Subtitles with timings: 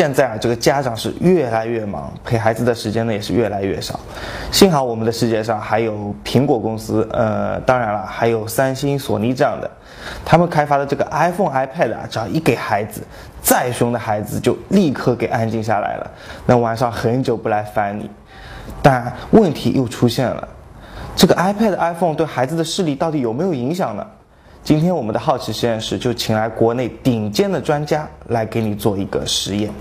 [0.00, 4.00] 现在啊，这个家长是越来越忙，陪孩子的时间呢也是越来越少。
[4.50, 9.70] 幸好我们的世界上还有苹果公司，呃，当然了，还有三星、索尼这样的，
[10.24, 13.02] 他们开发的这个 iPhone、iPad 啊，只要一给孩子，
[13.42, 16.10] 再凶的孩子就立刻给安静下来了，
[16.46, 18.10] 那晚上很久不来烦你。
[18.80, 20.48] 但问题又出现了，
[21.14, 24.06] 这个 iPad、iPhone 对孩子的视力到底有没有影响呢？
[24.62, 29.72] 今天我们的好奇实验室就请来国内顶尖的专家来给你做一个实验。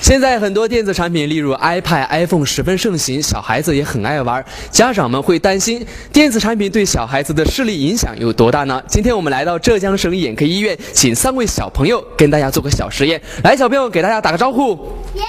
[0.00, 4.44] 现在很多电子产品，例如 iPad、iPhone 十分盛行，小孩子也很爱玩。
[4.70, 8.80] 家长们会担心电子产品对小孩子的视力影响有多大呢？
[8.86, 13.20] 今天我们来到浙江省眼科医院，请三位小朋友跟大家做个小实验。
[13.42, 14.72] 来，小朋友给大家打个招呼。
[15.14, 15.22] 耶！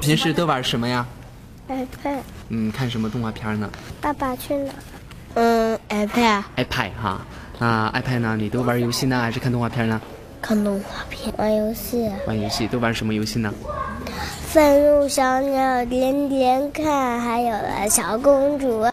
[0.00, 1.06] 平时都玩什么呀
[1.68, 2.20] ？iPad。
[2.48, 3.68] 嗯，看什么动画片呢？
[4.00, 4.72] 爸爸去哪？
[5.36, 6.42] 嗯，iPad。
[6.56, 7.20] iPad 哈，
[7.58, 8.36] 那 iPad 呢？
[8.38, 10.00] 你都玩游戏呢，还是看动画片呢？
[10.40, 12.10] 看动画片，玩游戏。
[12.26, 13.52] 玩游戏都玩什么游戏呢？
[14.48, 18.86] 愤怒小鸟连连看，还有了小公主。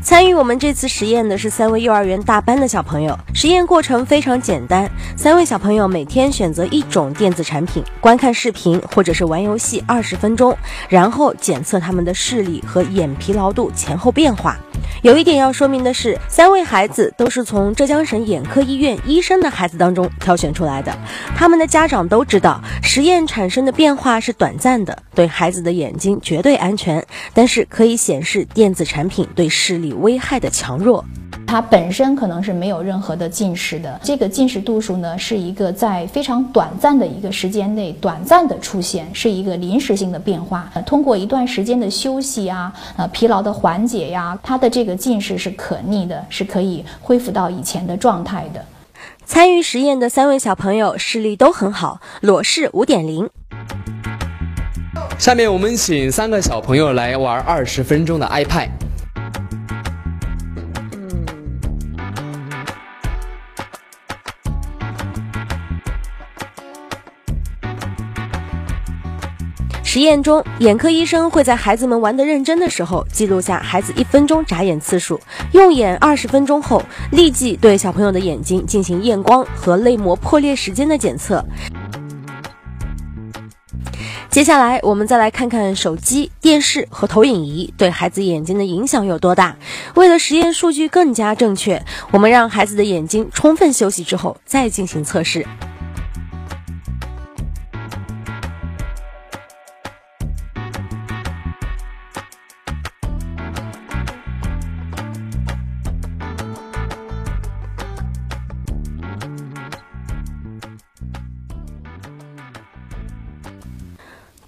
[0.00, 3.18] 参与我们这次实验的是三位幼儿园大班的小朋友。
[3.34, 10.56] 实验过程非常简单，三位小朋友每天选择一种电子产品，观看视频或者是玩游戏二十分钟，
[10.88, 14.56] 然后检测他们的视力和眼疲劳度前后变化。
[15.02, 20.96] 有一点要说明的是，三位孩子都是从浙江省眼科医院医生的孩子当中挑选出来的。
[21.36, 31.04] 他们的家长都知道，实验产生的变化是短暂的，对孩子的眼睛绝对安全，但是可以显示电子产品对视力危害的强弱。
[31.54, 40.68] 它本身可能是没有任何的近视的，这个近视度数呢，是一个在非常短暂的一个时间内短暂的出现，是一个临时性的变化。
[40.84, 48.60] 通过一段时间的休息啊，呃，疲劳的缓解呀，它的这个近视是可逆的，是可以恢复到以前的状态的。
[49.24, 53.30] 参与实验的三位小朋友视力都很好，裸视五点零。
[55.16, 58.70] 下面我们请三个小朋友来玩二十分钟的 iPad。
[69.94, 75.20] 实验中，眼科医生会在孩子们玩得认真的时候记录下孩子一分钟眨眼次数，
[75.52, 76.82] 用眼二十分钟后，
[77.12, 81.44] 立即对小朋友的眼睛进行验光和泪膜破裂时间的检测。
[84.28, 89.54] 接下来，我们再来看看手机、电视和投影仪对孩子眼睛的影响有多大。
[89.94, 95.46] 为了实验数据更加正确，我们让孩子的眼睛充分休息之后再进行测试。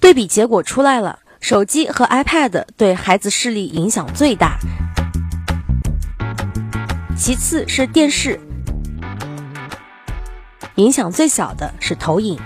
[0.06, 4.56] 对比结果出来了，手机和 iPad 对孩子视力影响最大，
[7.18, 8.38] 其次是电视，
[10.76, 12.38] 影响最小的是投影。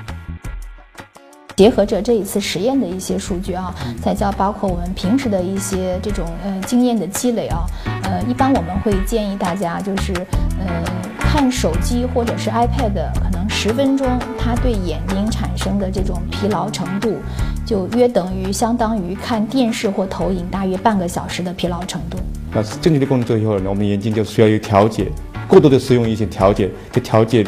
[1.54, 7.66] 结合着这一次实验的一些数据啊，再加包括我们平时的一些这种呃经验的积累啊，
[8.04, 10.14] 呃，一般我们会建议大家就是
[10.58, 10.82] 呃
[11.32, 12.92] 看手机或者是 iPad
[13.22, 14.04] 可能十分钟，
[14.36, 17.18] 它对眼睛产生的这种疲劳程度，
[17.64, 22.18] 就约等于相当于看电视或投影大约半个小时的疲劳程度。
[22.52, 25.06] 那是正确的工作以后呢，我们眼睛就需要有调节，
[25.46, 27.46] 过度的使用一些调节，去调节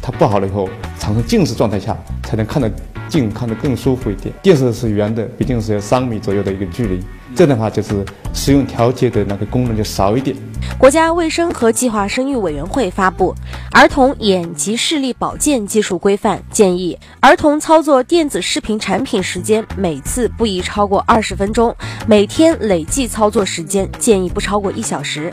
[0.00, 2.70] 它不好了以后，产生近视状态下才能看得。
[3.08, 4.34] 近看得更舒服一点。
[4.42, 6.98] 电视是圆的，毕竟是有三米左右的一个距离，
[7.36, 8.04] 这样的话就是
[8.34, 10.36] 使用调节的那个功能就少一点。
[10.78, 13.32] 国家卫生和计划生育委员会发布
[13.72, 21.74] 《儿童眼及视力保健技术规范》，建议儿童操作电子视频产品时间每次不宜超过二十分钟，
[22.06, 25.32] 每天累计操作时间建议不超过一小时。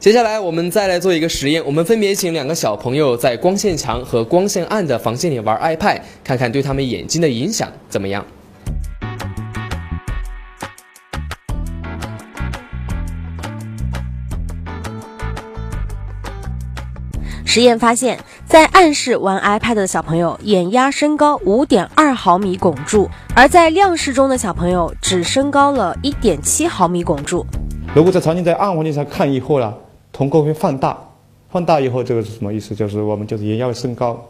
[0.00, 8.24] 接下来我们再来做一个实验，我们分别请两个小朋友在光线强和光线暗的房间里玩 iPad，看看对他们眼睛的影响怎么样。
[17.52, 18.16] 实验发现，
[18.46, 27.44] 在暗室玩 iPad 的小朋友眼压升高五点二毫米汞柱，而在亮室中的小朋友只升高了一点七毫米汞柱。
[27.92, 29.74] 如果在场景在暗环境下看以后呢？
[30.12, 30.96] 瞳孔会放大，
[31.48, 32.72] 放大以后，这个是什么意思？
[32.72, 34.28] 就是我们就是眼压会升高，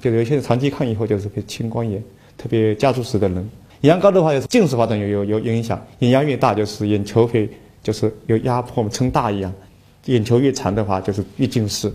[0.00, 2.00] 就是有些人长期看以后就是青光眼，
[2.38, 5.84] 特别家族史的人，眼压高的话，就是近视发展有有有影响。
[5.98, 7.50] 眼压越大，就是眼球会
[7.82, 9.52] 就是有压迫撑大一样。
[10.06, 11.92] 眼球越长的话，就是越近视。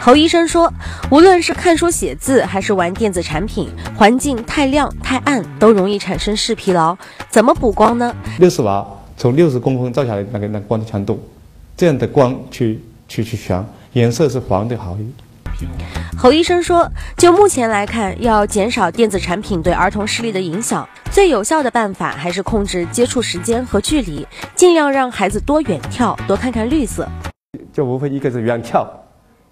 [0.00, 0.72] 侯医生说，
[1.10, 6.96] 无论是看书写字还是玩电子产品，环境太亮太暗都容易产生视疲劳。
[7.30, 8.14] 怎么补光呢？
[8.38, 8.86] 六十瓦
[9.16, 11.18] 从六十公分照下来那个那光的强度，
[11.76, 14.96] 这样的光去去去选颜色是黄的好。
[16.18, 27.08] 侯医生说，就目前来看，要减少电子产品对儿童视力的影响，最有效的办法还是控制接触时间和距离，尽量让孩子多远眺，多看看绿色。
[27.76, 28.86] 就无非一个是远眺，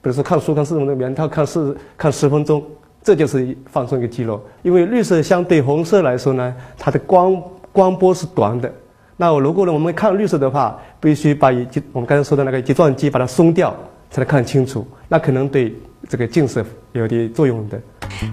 [0.01, 2.65] 比如说看书看四分钟，远眺看四看十分钟，
[3.03, 4.43] 这就是放松一个肌肉。
[4.63, 7.39] 因为绿色相对红色来说呢，它的光
[7.71, 8.73] 光波是短的。
[9.19, 13.77] 那如果呢我们看绿色的话，必须把一我们刚才说的那个睫状肌把它松掉，
[14.11, 14.89] 才能看清楚。
[15.07, 15.77] 那可能对
[16.09, 17.79] 这个近视有点作用的。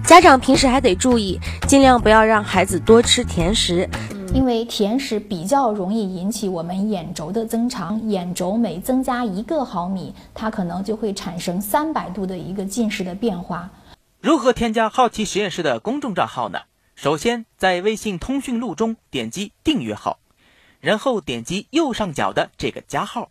[0.06, 3.86] 家长平时还得注意，尽量不要让孩子多吃甜食。
[4.34, 13.68] 因为甜食比较容易引起我们眼轴的增长，眼轴每增加一个毫米，它可能就会产生三百度的一个近视的变化。
[14.20, 16.60] 如何添加好奇实验室的公众账号呢？
[16.94, 20.18] 首先在微信通讯录中点击订阅号，
[20.80, 23.30] 然后点击右上角的这个加号，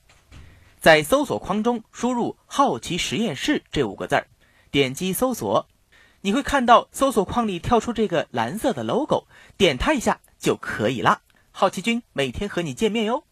[0.80, 4.27] 在搜索框中输入“好奇实验室”这五个字儿，
[4.69, 5.65] 点击搜索，
[6.21, 9.25] 你会看到搜索框里跳出这个蓝色的 logo，
[9.57, 10.19] 点它一下。
[10.41, 11.21] 就可以了。
[11.51, 13.23] 好奇君每天和你见面哟。